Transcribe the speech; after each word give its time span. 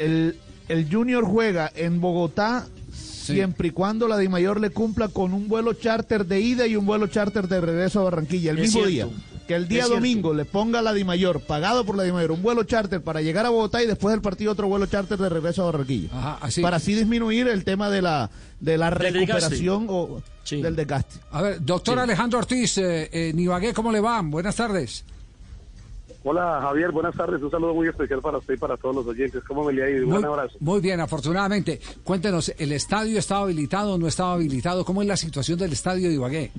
El, 0.00 0.36
el 0.68 0.90
Junior 0.92 1.24
juega 1.24 1.70
en 1.74 2.00
Bogotá 2.00 2.66
siempre 2.92 3.68
y 3.68 3.70
cuando 3.70 4.08
la 4.08 4.18
DIMAYOR 4.18 4.60
le 4.60 4.70
cumpla 4.70 5.08
con 5.08 5.32
un 5.32 5.46
vuelo 5.46 5.74
charter 5.74 6.26
de 6.26 6.40
ida 6.40 6.66
y 6.66 6.74
un 6.74 6.84
vuelo 6.86 7.06
charter 7.06 7.46
de 7.46 7.60
regreso 7.60 8.00
a 8.00 8.04
Barranquilla 8.04 8.50
el 8.50 8.58
Es 8.58 8.62
mismo 8.74 8.86
cierto. 8.86 9.10
día. 9.12 9.24
Que 9.46 9.54
el 9.56 9.68
día 9.68 9.80
Es 9.80 9.86
cierto. 9.86 10.00
domingo 10.00 10.32
le 10.34 10.44
ponga 10.44 10.80
la 10.80 10.92
DIMAYOR, 10.92 11.40
pagado 11.40 11.84
por 11.84 11.96
la 11.96 12.04
DIMAYOR, 12.04 12.32
un 12.32 12.42
vuelo 12.42 12.62
charter 12.64 13.02
para 13.02 13.20
llegar 13.20 13.46
a 13.46 13.50
Bogotá 13.50 13.82
y 13.82 13.86
después 13.86 14.12
del 14.12 14.20
partido 14.22 14.52
otro 14.52 14.68
vuelo 14.68 14.86
charter 14.86 15.18
de 15.18 15.28
regreso 15.28 15.62
a 15.62 15.66
Barranquilla. 15.66 16.08
Ajá, 16.12 16.38
así. 16.40 16.62
Para 16.62 16.76
así 16.78 16.94
disminuir 16.94 17.46
el 17.48 17.62
tema 17.64 17.90
de 17.90 18.00
la, 18.02 18.30
de 18.60 18.78
la 18.78 18.90
Del 18.90 18.98
recuperación 19.14 19.86
o 19.88 20.22
Sí. 20.44 20.62
del 20.62 20.74
desgaste. 20.74 21.16
A 21.30 21.42
ver, 21.42 21.64
doctor 21.64 21.98
Alejandro 21.98 22.38
Ortiz, 22.40 22.78
eh, 22.78 23.08
eh, 23.12 23.32
Nibagué, 23.34 23.72
¿cómo 23.74 23.92
le 23.92 24.00
va? 24.00 24.20
Buenas 24.22 24.56
tardes. 24.56 25.04
Hola 26.22 26.60
Javier, 26.60 26.90
buenas 26.92 27.16
tardes. 27.16 27.40
Un 27.42 27.50
saludo 27.50 27.74
muy 27.74 27.88
especial 27.88 28.20
para 28.20 28.38
usted 28.38 28.54
y 28.54 28.58
para 28.58 28.76
todos 28.76 28.94
los 28.96 29.06
oyentes. 29.06 29.42
¿Cómo 29.44 29.64
me 29.64 29.72
le 29.72 29.82
ha 29.84 29.90
ido? 29.90 30.04
Un 30.06 30.12
Muy, 30.12 30.24
abrazo. 30.24 30.56
muy 30.60 30.80
bien, 30.80 31.00
afortunadamente. 31.00 31.80
Cuéntenos, 32.04 32.52
¿el 32.58 32.72
estadio 32.72 33.18
estaba 33.18 33.42
habilitado 33.44 33.94
o 33.94 33.98
no 33.98 34.06
estaba 34.06 34.34
habilitado? 34.34 34.84
¿Cómo 34.84 35.00
es 35.00 35.08
la 35.08 35.16
situación 35.16 35.58
del 35.58 35.72
estadio 35.72 36.08
de 36.08 36.14
Ibagué? 36.14 36.50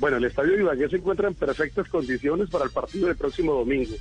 Bueno, 0.00 0.16
el 0.16 0.24
estadio 0.24 0.54
de 0.54 0.62
Ibagué 0.62 0.88
se 0.88 0.96
encuentra 0.96 1.28
en 1.28 1.34
perfectas 1.34 1.88
condiciones 1.88 2.50
para 2.50 2.64
el 2.64 2.70
partido 2.72 3.06
del 3.06 3.16
próximo 3.16 3.52
domingo. 3.54 3.94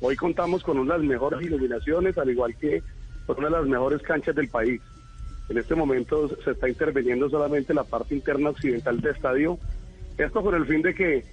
Hoy 0.00 0.16
contamos 0.16 0.64
con 0.64 0.78
una 0.78 0.94
de 0.94 1.00
las 1.00 1.08
mejores 1.08 1.40
iluminaciones, 1.42 2.18
al 2.18 2.30
igual 2.30 2.56
que 2.56 2.82
con 3.26 3.38
una 3.38 3.46
de 3.48 3.56
las 3.58 3.66
mejores 3.66 4.02
canchas 4.02 4.34
del 4.34 4.48
país. 4.48 4.80
En 5.48 5.56
este 5.58 5.76
momento 5.76 6.28
se 6.44 6.50
está 6.50 6.68
interviniendo 6.68 7.30
solamente 7.30 7.74
la 7.74 7.84
parte 7.84 8.14
interna 8.16 8.50
occidental 8.50 9.00
del 9.00 9.14
estadio. 9.14 9.56
Esto 10.18 10.42
con 10.42 10.54
el 10.56 10.66
fin 10.66 10.82
de 10.82 10.94
que, 10.94 11.24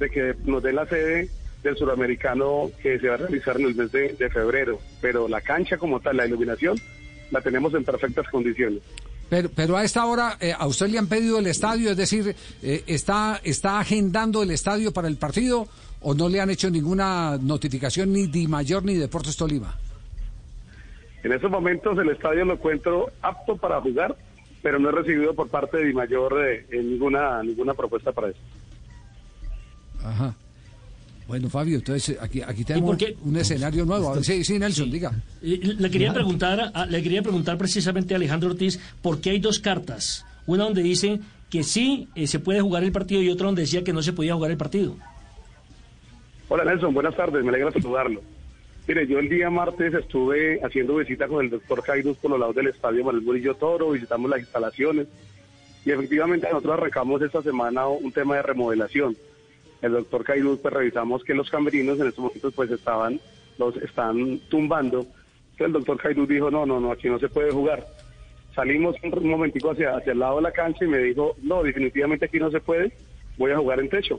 de 0.00 0.10
que 0.10 0.34
nos 0.46 0.60
den 0.64 0.76
la 0.76 0.86
sede 0.86 1.30
del 1.64 1.76
suramericano 1.76 2.70
que 2.80 3.00
se 3.00 3.08
va 3.08 3.14
a 3.14 3.18
realizar 3.18 3.58
en 3.58 3.66
el 3.66 3.74
mes 3.74 3.90
de, 3.90 4.12
de 4.12 4.30
febrero. 4.30 4.78
Pero 5.00 5.26
la 5.26 5.40
cancha 5.40 5.76
como 5.76 5.98
tal, 5.98 6.16
la 6.18 6.26
iluminación, 6.26 6.76
la 7.32 7.40
tenemos 7.40 7.74
en 7.74 7.84
perfectas 7.84 8.28
condiciones. 8.28 8.82
Pero, 9.28 9.48
pero 9.54 9.76
a 9.76 9.82
esta 9.82 10.04
hora, 10.04 10.36
eh, 10.40 10.52
¿a 10.56 10.66
usted 10.66 10.88
le 10.88 10.98
han 10.98 11.08
pedido 11.08 11.38
el 11.38 11.46
estadio? 11.46 11.90
Es 11.90 11.96
decir, 11.96 12.36
eh, 12.62 12.84
¿está, 12.86 13.40
¿está 13.42 13.80
agendando 13.80 14.42
el 14.42 14.50
estadio 14.50 14.92
para 14.92 15.08
el 15.08 15.16
partido 15.16 15.66
o 16.00 16.14
no 16.14 16.28
le 16.28 16.40
han 16.40 16.50
hecho 16.50 16.70
ninguna 16.70 17.38
notificación 17.40 18.12
ni 18.12 18.26
Di 18.26 18.46
Mayor 18.46 18.84
ni 18.84 18.94
Deportes 18.94 19.36
Tolima? 19.36 19.76
En 21.22 21.32
estos 21.32 21.50
momentos 21.50 21.96
el 21.98 22.10
estadio 22.10 22.44
lo 22.44 22.52
encuentro 22.52 23.06
apto 23.22 23.56
para 23.56 23.80
jugar, 23.80 24.14
pero 24.62 24.78
no 24.78 24.90
he 24.90 24.92
recibido 24.92 25.34
por 25.34 25.48
parte 25.48 25.78
de 25.78 25.86
Di 25.86 25.94
Mayor 25.94 26.38
eh, 26.46 26.66
eh, 26.70 26.82
ninguna, 26.82 27.42
ninguna 27.42 27.72
propuesta 27.72 28.12
para 28.12 28.28
eso. 28.28 28.40
Ajá. 30.04 30.36
Bueno, 31.26 31.48
Fabio, 31.48 31.76
entonces 31.76 32.18
aquí, 32.20 32.42
aquí 32.42 32.64
por 32.64 32.96
tenemos 32.96 33.20
un 33.22 33.36
escenario 33.36 33.86
nuevo. 33.86 34.22
Sí, 34.22 34.44
sí, 34.44 34.58
Nelson, 34.58 34.90
diga. 34.90 35.10
Eh, 35.42 35.58
Le 35.78 35.90
quería 35.90 36.12
preguntar, 36.12 36.70
le 36.88 37.02
quería 37.02 37.22
preguntar 37.22 37.56
precisamente 37.56 38.14
a 38.14 38.18
Alejandro 38.18 38.50
Ortiz 38.50 38.78
por 39.00 39.20
qué 39.20 39.30
hay 39.30 39.38
dos 39.38 39.58
cartas. 39.58 40.26
Una 40.46 40.64
donde 40.64 40.82
dice 40.82 41.20
que 41.50 41.62
sí 41.62 42.08
eh, 42.14 42.26
se 42.26 42.40
puede 42.40 42.60
jugar 42.60 42.84
el 42.84 42.92
partido 42.92 43.22
y 43.22 43.30
otra 43.30 43.46
donde 43.46 43.62
decía 43.62 43.82
que 43.82 43.92
no 43.92 44.02
se 44.02 44.12
podía 44.12 44.34
jugar 44.34 44.50
el 44.50 44.58
partido. 44.58 44.96
Hola 46.48 46.64
Nelson, 46.64 46.92
buenas 46.92 47.16
tardes, 47.16 47.42
me 47.42 47.48
alegra 47.48 47.70
saludarlo. 47.70 48.20
Mire, 48.86 49.06
yo 49.06 49.18
el 49.18 49.30
día 49.30 49.48
martes 49.48 49.94
estuve 49.94 50.60
haciendo 50.62 50.96
visita 50.96 51.26
con 51.26 51.42
el 51.42 51.50
doctor 51.50 51.82
Caidus 51.82 52.18
por 52.18 52.32
los 52.32 52.40
lados 52.40 52.54
del 52.54 52.66
estadio 52.66 53.02
Manuel 53.02 53.24
Murillo 53.24 53.54
Toro, 53.54 53.92
visitamos 53.92 54.28
las 54.28 54.40
instalaciones 54.40 55.06
y 55.86 55.90
efectivamente 55.90 56.46
nosotros 56.50 56.74
arrancamos 56.74 57.22
esta 57.22 57.40
semana 57.40 57.86
un 57.88 58.12
tema 58.12 58.36
de 58.36 58.42
remodelación. 58.42 59.16
El 59.84 59.92
doctor 59.92 60.24
Caidus, 60.24 60.60
pues 60.60 60.72
revisamos 60.72 61.22
que 61.24 61.34
los 61.34 61.50
camerinos 61.50 62.00
en 62.00 62.06
estos 62.06 62.24
momentos 62.24 62.54
pues 62.54 62.70
estaban, 62.70 63.20
los 63.58 63.76
están 63.76 64.38
tumbando. 64.48 65.00
Entonces 65.00 65.66
el 65.66 65.72
doctor 65.72 65.98
Caidus 65.98 66.26
dijo, 66.26 66.50
no, 66.50 66.64
no, 66.64 66.80
no, 66.80 66.90
aquí 66.90 67.10
no 67.10 67.18
se 67.18 67.28
puede 67.28 67.52
jugar. 67.52 67.86
Salimos 68.54 68.96
un 69.02 69.28
momentico 69.28 69.72
hacia, 69.72 69.94
hacia 69.94 70.12
el 70.14 70.20
lado 70.20 70.36
de 70.36 70.42
la 70.42 70.52
cancha 70.52 70.86
y 70.86 70.88
me 70.88 70.98
dijo, 70.98 71.36
no, 71.42 71.62
definitivamente 71.62 72.24
aquí 72.24 72.38
no 72.38 72.50
se 72.50 72.60
puede, 72.60 72.94
voy 73.36 73.50
a 73.50 73.58
jugar 73.58 73.78
en 73.78 73.90
techo. 73.90 74.18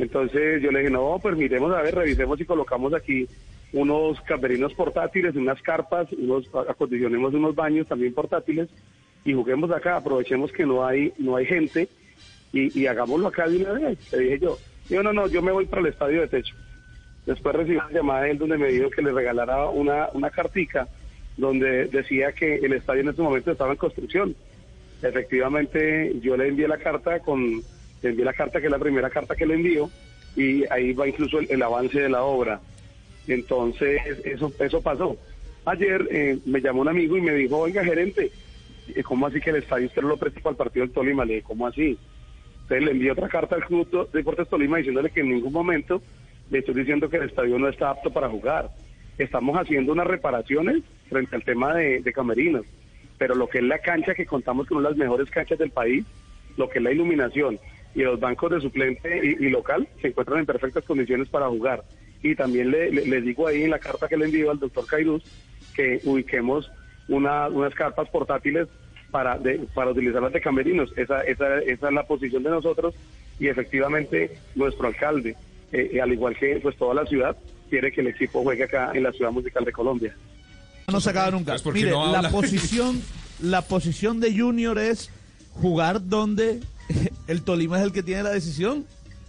Entonces 0.00 0.62
yo 0.62 0.72
le 0.72 0.78
dije, 0.78 0.90
no, 0.90 1.18
pues 1.20 1.36
miremos 1.36 1.70
a 1.74 1.82
ver, 1.82 1.94
revisemos 1.94 2.40
y 2.40 2.46
colocamos 2.46 2.94
aquí 2.94 3.28
unos 3.74 4.18
camerinos 4.22 4.72
portátiles, 4.72 5.36
unas 5.36 5.60
carpas, 5.60 6.10
unos, 6.14 6.48
acondicionemos 6.66 7.34
unos 7.34 7.54
baños 7.54 7.86
también 7.86 8.14
portátiles 8.14 8.70
y 9.26 9.34
juguemos 9.34 9.70
acá, 9.70 9.96
aprovechemos 9.96 10.50
que 10.52 10.64
no 10.64 10.86
hay, 10.86 11.12
no 11.18 11.36
hay 11.36 11.44
gente 11.44 11.86
y, 12.52 12.86
hagámoslo 12.86 13.28
acá 13.28 13.46
de 13.46 13.58
una 13.58 13.72
vez, 13.74 14.12
le 14.12 14.18
dije 14.18 14.38
yo. 14.40 14.58
Yo 14.88 15.02
no, 15.02 15.12
no, 15.12 15.28
yo 15.28 15.42
me 15.42 15.52
voy 15.52 15.66
para 15.66 15.82
el 15.82 15.88
estadio 15.88 16.22
de 16.22 16.28
techo. 16.28 16.56
Después 17.26 17.54
recibí 17.54 17.76
una 17.76 17.90
llamada 17.90 18.22
de 18.22 18.30
él 18.30 18.38
donde 18.38 18.56
me 18.56 18.68
dijo 18.68 18.88
que 18.88 19.02
le 19.02 19.12
regalara 19.12 19.68
una, 19.68 20.08
una 20.14 20.30
cartica 20.30 20.88
donde 21.36 21.84
decía 21.88 22.32
que 22.32 22.56
el 22.56 22.72
estadio 22.72 23.02
en 23.02 23.10
este 23.10 23.22
momento 23.22 23.52
estaba 23.52 23.72
en 23.72 23.76
construcción. 23.76 24.34
Efectivamente, 25.02 26.18
yo 26.20 26.38
le 26.38 26.48
envié 26.48 26.66
la 26.66 26.78
carta 26.78 27.20
con, 27.20 27.62
le 28.02 28.10
envié 28.10 28.24
la 28.24 28.32
carta 28.32 28.60
que 28.60 28.66
es 28.66 28.72
la 28.72 28.78
primera 28.78 29.10
carta 29.10 29.36
que 29.36 29.46
le 29.46 29.54
envío 29.54 29.90
y 30.36 30.64
ahí 30.70 30.92
va 30.92 31.08
incluso 31.08 31.40
el, 31.40 31.62
avance 31.62 32.00
de 32.00 32.08
la 32.08 32.22
obra. 32.22 32.60
Entonces, 33.26 34.00
eso, 34.24 34.52
eso 34.58 34.80
pasó. 34.80 35.16
Ayer 35.64 36.06
eh, 36.10 36.38
me 36.46 36.60
llamó 36.60 36.80
un 36.80 36.88
amigo 36.88 37.16
y 37.16 37.20
me 37.20 37.34
dijo, 37.34 37.58
oiga, 37.58 37.84
gerente, 37.84 38.30
eh, 38.94 39.02
¿cómo 39.02 39.26
así 39.26 39.40
que 39.40 39.50
el 39.50 39.56
estadio 39.56 39.86
usted 39.86 40.02
lo 40.02 40.16
presta 40.16 40.40
para 40.40 40.52
el 40.52 40.56
partido 40.56 40.86
del 40.86 40.94
Tolima? 40.94 41.24
Le 41.24 41.34
dije, 41.34 41.46
¿cómo 41.46 41.66
así? 41.66 41.98
Entonces 42.62 42.84
le 42.84 42.92
envié 42.92 43.10
otra 43.10 43.28
carta 43.28 43.56
al 43.56 43.64
Club 43.64 43.90
de 43.90 44.18
Deportes 44.18 44.48
Tolima 44.48 44.78
diciéndole 44.78 45.10
que 45.10 45.20
en 45.20 45.30
ningún 45.30 45.52
momento 45.52 46.02
le 46.50 46.58
estoy 46.60 46.74
diciendo 46.74 47.08
que 47.08 47.18
el 47.18 47.24
estadio 47.24 47.58
no 47.58 47.68
está 47.68 47.90
apto 47.90 48.10
para 48.10 48.28
jugar. 48.28 48.70
Estamos 49.18 49.56
haciendo 49.58 49.92
unas 49.92 50.06
reparaciones 50.06 50.82
frente 51.08 51.36
al 51.36 51.44
tema 51.44 51.74
de, 51.74 52.00
de 52.00 52.12
camerinos, 52.12 52.64
pero 53.18 53.34
lo 53.34 53.48
que 53.48 53.58
es 53.58 53.64
la 53.64 53.80
cancha, 53.80 54.14
que 54.14 54.24
contamos 54.24 54.66
con 54.66 54.78
una 54.78 54.88
de 54.88 54.94
las 54.94 54.98
mejores 54.98 55.30
canchas 55.30 55.58
del 55.58 55.70
país, 55.70 56.04
lo 56.56 56.68
que 56.68 56.78
es 56.78 56.84
la 56.84 56.92
iluminación 56.92 57.58
y 57.94 58.02
los 58.02 58.18
bancos 58.20 58.50
de 58.52 58.60
suplente 58.60 59.20
y, 59.22 59.44
y 59.46 59.50
local 59.50 59.88
se 60.00 60.08
encuentran 60.08 60.40
en 60.40 60.46
perfectas 60.46 60.84
condiciones 60.84 61.28
para 61.28 61.48
jugar. 61.48 61.82
Y 62.22 62.34
también 62.34 62.70
le, 62.70 62.90
le- 62.92 63.06
le 63.06 63.20
digo 63.22 63.46
ahí 63.46 63.62
en 63.64 63.70
la 63.70 63.78
carta 63.78 64.06
que 64.08 64.16
le 64.16 64.26
envío 64.26 64.50
al 64.50 64.58
doctor 64.58 64.86
Cairuz 64.86 65.22
que 65.74 66.00
ubiquemos 66.04 66.70
una- 67.08 67.48
unas 67.48 67.74
carpas 67.74 68.08
portátiles 68.10 68.68
para, 69.10 69.38
de- 69.38 69.58
para 69.74 69.90
utilizarlas 69.90 70.32
de 70.32 70.40
camerinos. 70.40 70.92
Esa, 70.96 71.22
esa, 71.22 71.58
esa 71.60 71.88
es 71.88 71.94
la 71.94 72.06
posición 72.06 72.42
de 72.42 72.50
nosotros 72.50 72.94
y 73.40 73.48
efectivamente 73.48 74.38
nuestro 74.54 74.86
alcalde, 74.86 75.34
eh, 75.72 75.90
eh, 75.94 76.00
al 76.00 76.12
igual 76.12 76.36
que 76.36 76.60
pues 76.62 76.76
toda 76.76 76.94
la 76.94 77.06
ciudad, 77.06 77.36
quiere 77.70 77.90
que 77.90 78.02
el 78.02 78.08
equipo 78.08 78.42
juegue 78.42 78.64
acá 78.64 78.92
en 78.94 79.02
la 79.02 79.12
ciudad 79.12 79.30
musical 79.32 79.64
de 79.64 79.72
Colombia. 79.72 80.14
No 80.92 81.00
se 81.00 81.10
acaba 81.10 81.30
nunca. 81.30 81.52
Pues, 81.52 81.62
¿por 81.62 81.72
qué 81.72 81.78
Mire, 81.80 81.90
no 81.92 82.12
la 82.20 82.30
posición, 82.30 83.00
la 83.40 83.62
posición 83.62 84.20
de 84.20 84.36
Junior 84.38 84.78
es 84.78 85.10
jugar 85.54 86.06
donde 86.08 86.60
el 87.30 87.42
Tolima 87.42 87.78
es 87.78 87.84
el 87.84 87.92
que 87.92 88.02
tiene 88.02 88.22
la 88.22 88.30
decisión. 88.30 88.84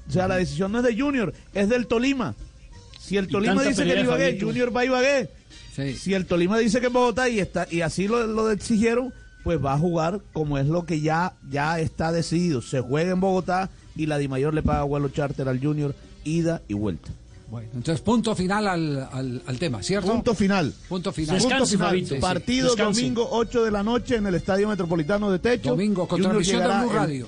O 0.07 0.11
sea, 0.11 0.27
la 0.27 0.35
decisión 0.35 0.71
no 0.71 0.79
es 0.79 0.83
de 0.83 0.99
Junior, 0.99 1.33
es 1.53 1.69
del 1.69 1.87
Tolima. 1.87 2.35
Si 2.99 3.17
el 3.17 3.27
Tolima 3.27 3.61
dice 3.63 3.83
que 3.83 3.89
pelea, 3.89 4.03
Ibagué, 4.03 4.25
Fabito. 4.29 4.45
Junior 4.47 4.75
va 4.75 4.81
a 4.81 4.85
Ibagué. 4.85 5.29
Sí. 5.75 5.95
Si 5.95 6.13
el 6.13 6.25
Tolima 6.25 6.57
dice 6.57 6.79
que 6.81 6.87
en 6.87 6.93
Bogotá 6.93 7.29
y 7.29 7.39
está 7.39 7.67
y 7.71 7.81
así 7.81 8.07
lo, 8.07 8.25
lo 8.27 8.51
exigieron, 8.51 9.13
pues 9.43 9.63
va 9.63 9.73
a 9.73 9.77
jugar 9.77 10.19
como 10.33 10.57
es 10.57 10.67
lo 10.67 10.85
que 10.85 10.99
ya 11.01 11.33
ya 11.49 11.79
está 11.79 12.11
decidido. 12.11 12.61
Se 12.61 12.81
juega 12.81 13.11
en 13.11 13.19
Bogotá 13.21 13.69
y 13.95 14.05
la 14.05 14.17
Dimayor 14.17 14.53
le 14.53 14.63
paga 14.63 14.83
vuelo 14.83 15.09
charter 15.09 15.47
al 15.47 15.59
Junior 15.61 15.95
ida 16.23 16.61
y 16.67 16.73
vuelta. 16.73 17.09
Bueno, 17.49 17.67
entonces 17.73 18.01
punto 18.01 18.33
final 18.35 18.65
al, 18.67 19.09
al, 19.11 19.41
al 19.45 19.59
tema, 19.59 19.83
¿cierto? 19.83 20.11
Punto 20.11 20.33
final. 20.33 20.73
Punto 20.87 21.11
final. 21.11 21.37
Punto 21.41 21.65
final. 21.65 21.87
Fabito. 21.89 22.19
Partido 22.19 22.75
domingo 22.75 23.27
8 23.31 23.65
de 23.65 23.71
la 23.71 23.83
noche 23.83 24.15
en 24.15 24.25
el 24.27 24.35
Estadio 24.35 24.67
Metropolitano 24.69 25.29
de 25.31 25.39
Techo. 25.39 25.71
Domingo 25.71 26.07
con 26.07 26.21
transmisión 26.21 26.59
de 26.59 26.63
llegará 26.65 26.83
Blue 26.83 26.91
el- 26.91 26.97
Radio. 26.97 27.27